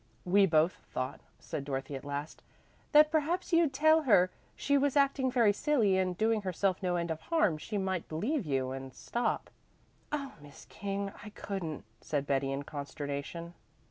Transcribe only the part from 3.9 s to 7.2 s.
her she was acting very silly and doing herself no end